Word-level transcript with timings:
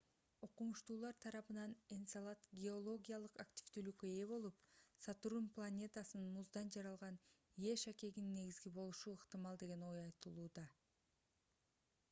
окумуштуулар 0.45 1.17
тарабынан 1.23 1.73
энцелад 1.95 2.45
геологиялык 2.61 3.35
активдүүлүккө 3.43 4.07
ээ 4.21 4.25
болуп 4.31 4.57
сатурн 5.07 5.49
планетасынын 5.57 6.31
муздан 6.37 6.73
жаралган 6.77 7.19
е 7.73 7.75
шакегинин 7.83 8.33
негизи 8.39 8.71
болушу 8.79 9.13
ыктымал 9.19 9.61
деген 9.65 9.85
ой 9.91 10.01
айтылды 10.07 10.65